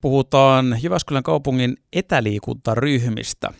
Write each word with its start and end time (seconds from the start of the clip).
puhutaan 0.00 0.78
Jyväskylän 0.82 1.22
kaupungin 1.22 1.76
etäliikuntaryhmistä. 1.92 3.50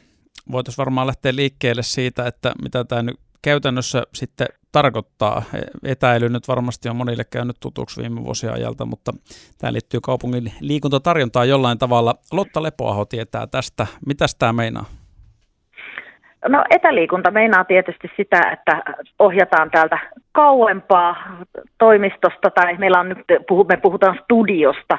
Voitaisiin 0.53 0.79
varmaan 0.79 1.07
lähteä 1.07 1.37
liikkeelle 1.37 1.83
siitä, 1.83 2.27
että 2.27 2.53
mitä 2.63 2.85
tämä 2.85 3.03
nyt 3.03 3.21
käytännössä 3.43 4.03
sitten 4.15 4.47
tarkoittaa. 4.73 5.43
Etäily 5.83 6.29
nyt 6.29 6.49
varmasti 6.49 6.89
on 6.89 6.97
monille 6.97 7.25
käynyt 7.25 7.57
tutuksi 7.61 8.01
viime 8.01 8.25
vuosien 8.25 8.53
ajalta, 8.53 8.87
mutta 8.87 9.13
tämä 9.59 9.73
liittyy 9.73 10.01
kaupungin 10.01 10.53
liikuntatarjontaan 10.61 11.49
jollain 11.49 11.79
tavalla. 11.79 12.15
Lotta 12.33 12.63
Lepoaho 12.63 13.05
tietää 13.05 13.47
tästä. 13.47 13.87
Mitä 14.07 14.27
tämä 14.39 14.53
meinaa? 14.53 14.85
No 16.49 16.65
etäliikunta 16.71 17.31
meinaa 17.31 17.65
tietysti 17.65 18.11
sitä, 18.17 18.51
että 18.53 18.83
ohjataan 19.19 19.71
täältä 19.71 19.99
kauempaa 20.33 21.17
toimistosta 21.79 22.51
tai 22.51 22.77
meillä 22.77 23.01
on 23.01 23.09
nyt, 23.09 23.19
me 23.69 23.77
puhutaan 23.77 24.19
studiosta 24.25 24.99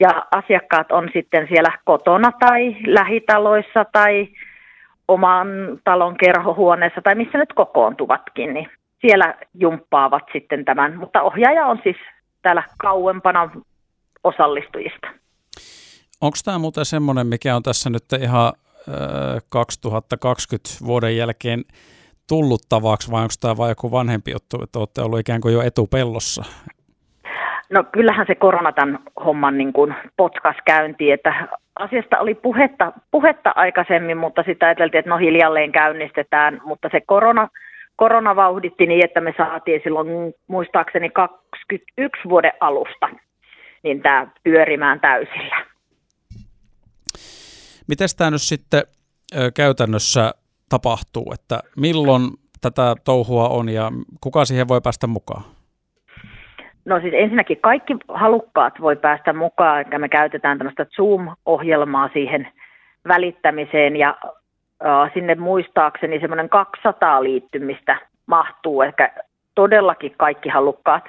ja 0.00 0.26
asiakkaat 0.30 0.92
on 0.92 1.08
sitten 1.12 1.46
siellä 1.48 1.78
kotona 1.84 2.32
tai 2.40 2.76
lähitaloissa 2.86 3.84
tai 3.92 4.28
oman 5.08 5.48
talon 5.84 6.16
kerhohuoneessa 6.16 7.00
tai 7.02 7.14
missä 7.14 7.38
nyt 7.38 7.52
kokoontuvatkin, 7.52 8.54
niin 8.54 8.68
siellä 9.00 9.34
jumppaavat 9.54 10.24
sitten 10.32 10.64
tämän, 10.64 10.96
mutta 10.96 11.22
ohjaaja 11.22 11.66
on 11.66 11.80
siis 11.82 11.96
täällä 12.42 12.62
kauempana 12.78 13.50
osallistujista. 14.24 15.08
Onko 16.20 16.36
tämä 16.44 16.58
muuten 16.58 16.84
semmoinen, 16.84 17.26
mikä 17.26 17.56
on 17.56 17.62
tässä 17.62 17.90
nyt 17.90 18.04
ihan 18.22 18.52
2020 19.48 20.86
vuoden 20.86 21.16
jälkeen 21.16 21.64
tullut 22.28 22.60
tavaksi 22.68 23.10
vai 23.10 23.22
onko 23.22 23.34
tämä 23.40 23.56
vain 23.56 23.68
joku 23.68 23.90
vanhempi 23.90 24.30
juttu, 24.30 24.62
että 24.62 24.78
olette 24.78 25.02
ollut 25.02 25.18
ikään 25.18 25.40
kuin 25.40 25.54
jo 25.54 25.62
etupellossa? 25.62 26.44
No 27.70 27.84
kyllähän 27.92 28.26
se 28.26 28.34
korona 28.34 28.72
tämän 28.72 28.98
homman 29.24 29.58
niin 29.58 29.72
kuin 29.72 29.94
potkas 30.16 30.56
käyntiin, 30.64 31.14
että 31.14 31.48
asiasta 31.78 32.18
oli 32.18 32.34
puhetta, 32.34 32.92
puhetta 33.10 33.52
aikaisemmin, 33.56 34.16
mutta 34.16 34.42
sitä 34.46 34.66
ajateltiin, 34.66 34.98
että 34.98 35.10
no 35.10 35.16
hiljalleen 35.16 35.72
käynnistetään, 35.72 36.60
mutta 36.64 36.88
se 36.92 37.00
korona, 37.06 37.48
korona 37.96 38.36
vauhditti 38.36 38.86
niin, 38.86 39.04
että 39.04 39.20
me 39.20 39.34
saatiin 39.36 39.80
silloin 39.84 40.34
muistaakseni 40.46 41.10
21 41.10 42.28
vuoden 42.28 42.52
alusta 42.60 43.08
niin 43.82 44.02
tämä 44.02 44.26
pyörimään 44.44 45.00
täysillä. 45.00 45.56
Miten 47.88 48.08
tämä 48.16 48.30
nyt 48.30 48.42
sitten 48.42 48.82
käytännössä 49.54 50.34
tapahtuu, 50.68 51.32
että 51.34 51.60
milloin 51.76 52.22
tätä 52.60 52.94
touhua 53.04 53.48
on 53.48 53.68
ja 53.68 53.92
kuka 54.20 54.44
siihen 54.44 54.68
voi 54.68 54.80
päästä 54.80 55.06
mukaan? 55.06 55.42
No 56.84 57.00
siis 57.00 57.14
ensinnäkin 57.16 57.60
kaikki 57.60 57.96
halukkaat 58.08 58.74
voi 58.80 58.96
päästä 58.96 59.32
mukaan, 59.32 59.80
eli 59.80 59.98
me 59.98 60.08
käytetään 60.08 60.58
tämmöistä 60.58 60.86
Zoom-ohjelmaa 60.96 62.10
siihen 62.12 62.48
välittämiseen 63.08 63.96
ja 63.96 64.18
äh, 64.86 65.10
sinne 65.14 65.34
muistaakseni 65.34 66.20
semmoinen 66.20 66.48
200 66.48 67.22
liittymistä 67.22 68.00
mahtuu, 68.26 68.82
ehkä 68.82 69.12
todellakin 69.54 70.14
kaikki 70.16 70.48
halukkaat, 70.48 71.04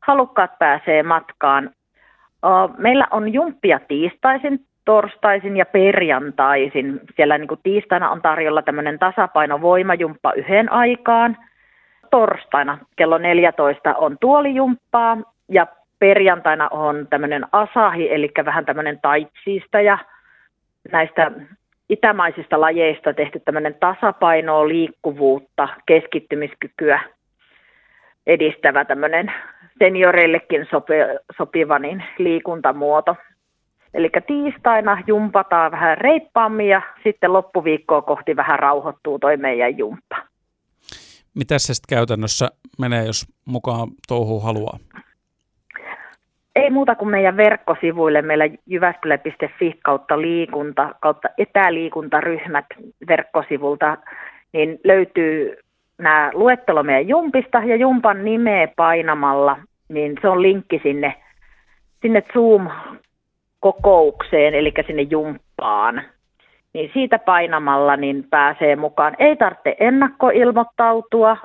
halukkaat 0.00 0.58
pääsee 0.58 1.02
matkaan. 1.02 1.64
Äh, 1.64 2.78
meillä 2.78 3.06
on 3.10 3.32
jumppia 3.32 3.80
tiistaisin, 3.88 4.66
torstaisin 4.86 5.56
ja 5.56 5.66
perjantaisin. 5.66 7.00
Siellä 7.16 7.38
niin 7.38 7.48
kuin 7.48 7.60
tiistaina 7.62 8.10
on 8.10 8.22
tarjolla 8.22 8.62
tämmöinen 8.62 8.98
tasapainovoimajumppa 8.98 10.32
yhden 10.32 10.72
aikaan– 10.72 11.36
torstaina 12.10 12.78
kello 12.96 13.18
14 13.18 13.94
on 13.94 14.18
tuolijumppaa 14.20 15.16
ja 15.48 15.66
perjantaina 15.98 16.68
on 16.68 17.06
tämmöinen 17.10 17.46
asahi, 17.52 18.14
eli 18.14 18.30
vähän 18.44 18.64
tämmöinen 18.64 18.98
taitsiista 19.02 19.80
ja 19.80 19.98
näistä 20.92 21.30
itämaisista 21.88 22.60
lajeista 22.60 23.14
tehty 23.14 23.40
tämmöinen 23.44 23.74
tasapainoa, 23.74 24.68
liikkuvuutta, 24.68 25.68
keskittymiskykyä 25.86 27.00
edistävä 28.26 28.84
tämmöinen 28.84 29.32
senioreillekin 29.78 30.66
sopiva 31.36 31.78
niin 31.78 32.04
liikuntamuoto. 32.18 33.16
Eli 33.96 34.10
tiistaina 34.26 35.02
jumpataan 35.06 35.72
vähän 35.72 35.98
reippaammin 35.98 36.68
ja 36.68 36.82
sitten 37.04 37.32
loppuviikkoa 37.32 38.02
kohti 38.02 38.36
vähän 38.36 38.58
rauhoittuu 38.58 39.18
toi 39.18 39.36
meidän 39.36 39.78
jumppa. 39.78 40.16
Mitä 41.34 41.58
se 41.58 41.74
sitten 41.74 41.96
käytännössä 41.96 42.48
menee, 42.78 43.04
jos 43.04 43.26
mukaan 43.44 43.88
touhu 44.08 44.40
haluaa? 44.40 44.78
Ei 46.56 46.70
muuta 46.70 46.94
kuin 46.94 47.10
meidän 47.10 47.36
verkkosivuille, 47.36 48.22
meillä 48.22 48.44
jyväskylä.fi 48.66 49.78
kautta 49.84 50.20
liikunta, 50.20 50.94
kautta 51.00 51.28
etäliikuntaryhmät 51.38 52.66
verkkosivulta, 53.08 53.96
niin 54.52 54.80
löytyy 54.84 55.56
nämä 55.98 56.30
luettelo 56.34 56.82
meidän 56.82 57.08
jumpista 57.08 57.58
ja 57.58 57.76
jumpan 57.76 58.24
nimeä 58.24 58.68
painamalla, 58.76 59.58
niin 59.88 60.18
se 60.22 60.28
on 60.28 60.42
linkki 60.42 60.80
sinne, 60.82 61.14
sinne 62.02 62.22
Zoom-kokoukseen, 63.66 64.54
eli 64.54 64.72
sinne 64.86 65.02
jumppaan 65.02 66.02
niin 66.72 66.90
siitä 66.92 67.18
painamalla 67.18 67.96
niin 67.96 68.26
pääsee 68.30 68.76
mukaan. 68.76 69.16
Ei 69.18 69.36
tarvitse 69.36 69.76
ennakkoilmoittautua, 69.80 71.36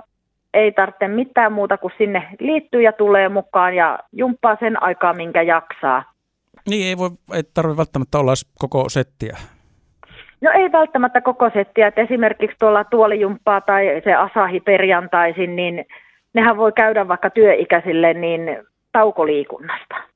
ei 0.54 0.72
tarvitse 0.72 1.08
mitään 1.08 1.54
muuta 1.54 1.78
kuin 1.78 1.94
sinne 1.98 2.28
liittyy 2.40 2.82
ja 2.82 2.92
tulee 2.94 3.30
mukaan 3.30 3.76
ja 3.76 4.00
jumppaa 4.12 4.58
sen 4.60 4.84
aikaa, 4.84 5.14
minkä 5.14 5.42
jaksaa. 5.42 6.04
Niin, 6.70 6.88
ei, 6.88 6.98
voi, 6.98 7.10
ei 7.34 7.44
tarvitse 7.54 7.78
välttämättä 7.78 8.18
olla 8.18 8.34
koko 8.60 8.90
settiä. 8.90 9.38
No 10.42 10.52
ei 10.52 10.72
välttämättä 10.72 11.22
koko 11.22 11.50
settiä, 11.54 11.88
että 11.88 12.02
esimerkiksi 12.02 12.58
tuolla 12.60 12.84
tuolijumppaa 12.84 13.62
tai 13.62 14.02
se 14.04 14.14
asahi 14.14 14.60
perjantaisin, 14.60 15.56
niin 15.56 15.86
nehän 16.34 16.58
voi 16.58 16.72
käydä 16.72 17.08
vaikka 17.08 17.30
työikäisille 17.30 18.14
niin 18.14 18.42
taukoliikunnasta. 18.92 20.11